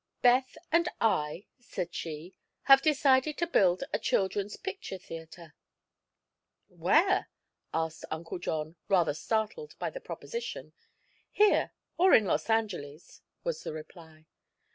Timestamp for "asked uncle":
7.71-8.39